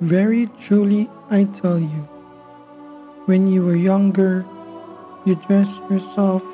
[0.00, 2.04] Very truly, I tell you,
[3.24, 4.44] when you were younger,
[5.24, 6.44] you dressed yourself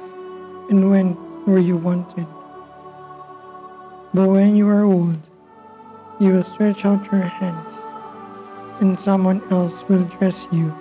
[0.71, 2.29] and went where you wanted.
[4.15, 5.19] But when you are old,
[6.21, 7.83] you will stretch out your hands,
[8.79, 10.73] and someone else will dress you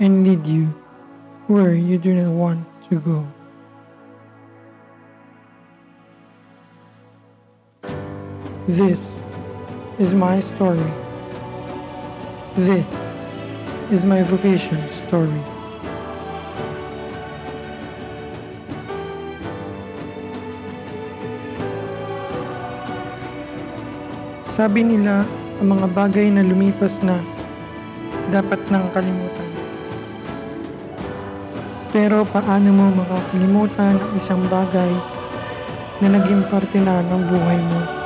[0.00, 0.68] and lead you
[1.48, 3.28] where you do not want to go.
[8.66, 9.26] This
[9.98, 11.03] is my story.
[12.54, 13.10] This
[13.90, 15.42] is my vocation story.
[24.38, 25.26] Sabi nila,
[25.58, 27.18] ang mga bagay na lumipas na
[28.30, 29.50] dapat nang kalimutan.
[31.90, 34.94] Pero paano mo makakalimutan ang isang bagay
[35.98, 38.03] na naging parte na ng buhay mo?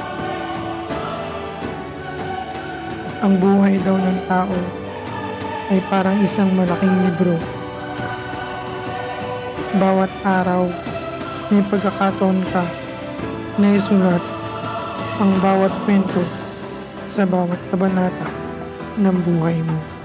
[3.18, 4.54] Ang buhay daw ng tao
[5.74, 7.34] ay parang isang malaking libro.
[9.74, 10.70] Bawat araw,
[11.50, 12.62] may pagkakataon ka
[13.58, 14.22] na isulat
[15.18, 16.22] ang bawat kwento
[17.10, 18.30] sa bawat kabanata
[19.02, 19.97] ng buhay mo.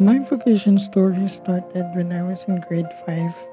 [0.00, 3.46] My vocation story started when I was in grade 5.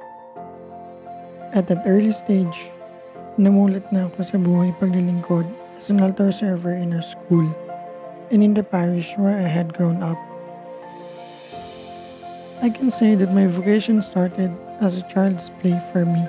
[1.54, 2.74] At that early stage,
[3.38, 5.46] namulat na ako sa buhay paglilingkod
[5.78, 7.46] as an altar server in our school
[8.34, 10.18] and in the parish where I had grown up.
[12.66, 14.50] I can say that my vocation started
[14.82, 16.26] as a child's play for me.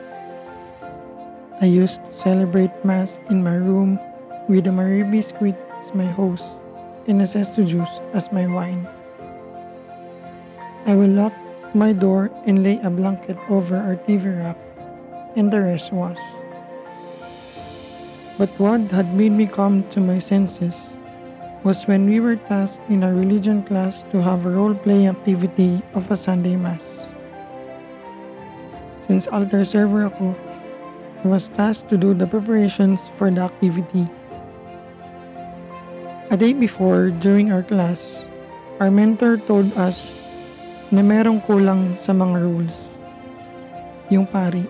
[1.64, 3.96] I used to celebrate Mass in my room
[4.44, 6.60] with a Marie biscuit as my host
[7.08, 8.84] and a Zesto juice as my wine.
[10.84, 11.32] I will lock
[11.74, 14.58] my door and lay a blanket over our TV rack,
[15.36, 16.18] and the rest was.
[18.36, 20.98] But what had made me come to my senses
[21.62, 25.82] was when we were tasked in a religion class to have a role play activity
[25.94, 27.14] of a Sunday Mass.
[28.98, 30.34] Since altar server ako,
[31.22, 34.10] I was tasked to do the preparations for the activity.
[36.30, 38.26] A day before, during our class,
[38.80, 40.21] our mentor told us
[40.92, 43.00] na merong kulang sa mga rules.
[44.12, 44.68] Yung pari.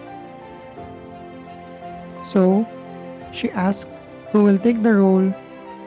[2.23, 2.63] So,
[3.35, 3.91] she asked
[4.31, 5.35] who will take the role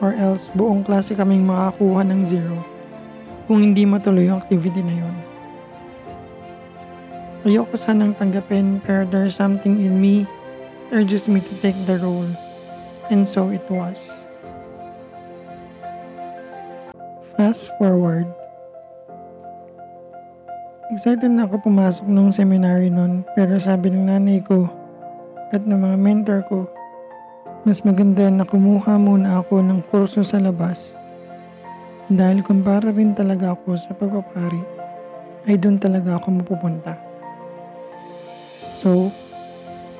[0.03, 2.59] or else buong klase kaming makakuha ng zero
[3.47, 5.15] kung hindi matuloy yung activity na yun.
[7.47, 10.35] Ayoko sanang tanggapin pero there's something in me that
[10.99, 12.27] urges me to take the role.
[13.09, 14.11] And so it was.
[17.37, 18.25] Fast forward,
[20.93, 24.69] Excited na ako pumasok nung seminary nun pero sabi ng nanay ko
[25.49, 26.69] at ng mga mentor ko,
[27.65, 30.93] mas maganda na kumuha muna ako ng kurso sa labas
[32.05, 34.61] dahil kung para rin talaga ako sa pagpapari
[35.49, 37.01] ay doon talaga ako mapupunta.
[38.69, 39.09] So,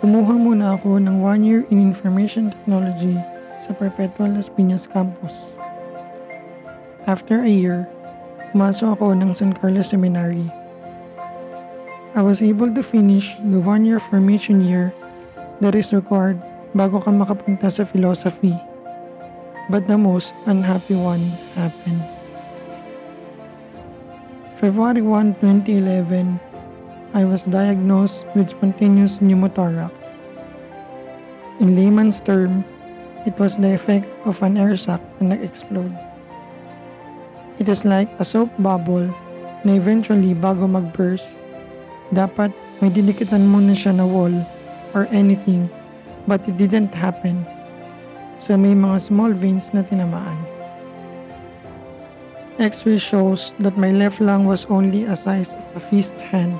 [0.05, 3.17] kumuha muna ako ng one year in Information Technology
[3.57, 5.57] sa Perpetual Las Piñas Campus.
[7.09, 7.89] After a year,
[8.53, 10.45] pumasok ako ng San Carlos Seminary
[12.15, 14.95] I was able to finish the one-year formation year
[15.59, 16.39] that is required
[16.71, 18.55] bago ka makapunta sa philosophy.
[19.67, 21.27] But the most unhappy one
[21.59, 21.99] happened.
[24.55, 26.39] February 1, 2011,
[27.11, 29.91] I was diagnosed with spontaneous pneumothorax.
[31.59, 32.63] In layman's term,
[33.27, 35.91] it was the effect of an air sac na nag-explode.
[37.59, 39.11] It is like a soap bubble
[39.67, 41.43] na eventually bago mag-burst,
[42.13, 44.33] dapat may dinikitan muna siya na wall
[44.93, 45.65] or anything
[46.29, 47.45] but it didn't happen.
[48.35, 50.35] So may mga small veins na tinamaan.
[52.59, 56.55] X-ray shows that my left lung was only a size of a fist hand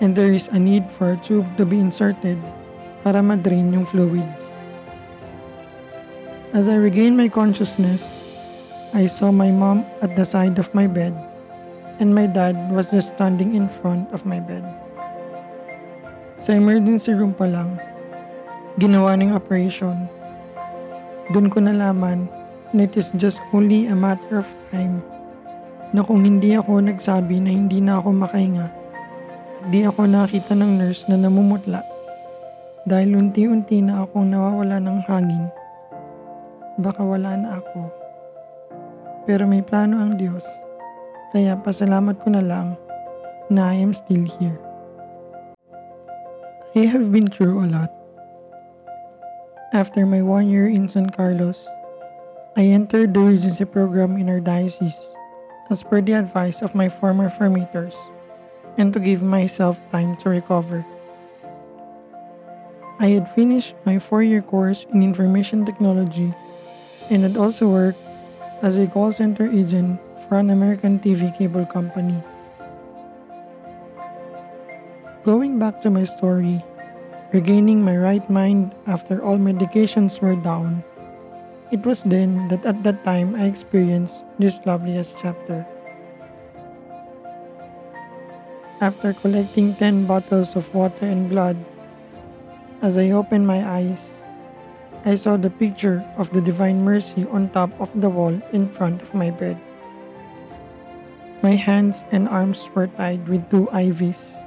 [0.00, 2.40] and there is a need for a tube to be inserted
[3.04, 4.56] para madrain yung fluids.
[6.56, 8.16] As I regained my consciousness,
[8.96, 11.12] I saw my mom at the side of my bed
[12.00, 14.64] and my dad was just standing in front of my bed.
[16.36, 17.80] Sa emergency room pa lang,
[18.76, 20.04] ginawa ng operation.
[21.32, 22.28] Doon ko nalaman
[22.76, 25.00] na it is just only a matter of time
[25.96, 28.68] na kung hindi ako nagsabi na hindi na ako makahinga
[29.56, 31.80] at di ako nakita ng nurse na namumutla
[32.84, 35.50] dahil unti-unti na akong nawawala ng hangin,
[36.78, 37.90] baka wala na ako.
[39.26, 40.46] Pero may plano ang Diyos
[41.34, 42.78] Kaya pasalamat ko na lang
[43.50, 44.58] na I am still here.
[46.76, 47.90] I have been through a lot.
[49.72, 51.66] After my one year in San Carlos,
[52.54, 55.16] I entered the Regency program in our diocese
[55.68, 57.98] as per the advice of my former formators
[58.78, 60.86] and to give myself time to recover.
[63.02, 66.32] I had finished my four year course in information technology
[67.10, 68.00] and had also worked
[68.62, 72.18] as a call center agent for an American TV cable company.
[75.24, 76.62] Going back to my story,
[77.32, 80.84] regaining my right mind after all medications were down,
[81.70, 85.66] it was then that at that time I experienced this loveliest chapter.
[88.80, 91.56] After collecting 10 bottles of water and blood,
[92.82, 94.22] as I opened my eyes,
[95.06, 99.02] I saw the picture of the Divine Mercy on top of the wall in front
[99.02, 99.58] of my bed.
[101.42, 104.40] My hands and arms were tied with two IVs,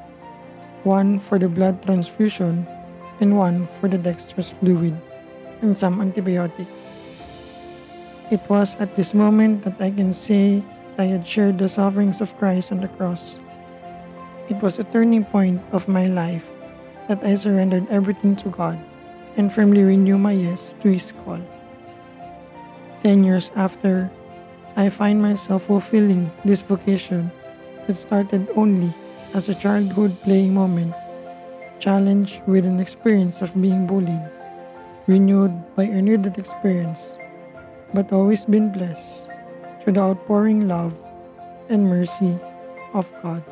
[0.84, 2.66] one for the blood transfusion
[3.22, 4.98] and one for the dextrose fluid
[5.62, 6.94] and some antibiotics.
[8.32, 10.64] It was at this moment that I can say
[10.96, 13.40] that I had shared the sufferings of Christ on the cross.
[14.50, 16.50] It was a turning point of my life
[17.08, 18.78] that I surrendered everything to God
[19.38, 21.40] and firmly renewed my yes to His call.
[23.02, 24.12] Ten years after,
[24.80, 27.32] I find myself fulfilling this vocation
[27.86, 28.96] that started only
[29.34, 30.96] as a childhood playing moment,
[31.80, 34.24] challenged with an experience of being bullied,
[35.06, 37.20] renewed by a near death experience
[37.94, 39.28] but always been blessed
[39.82, 40.96] through the outpouring love
[41.68, 42.40] and mercy
[42.94, 43.44] of God.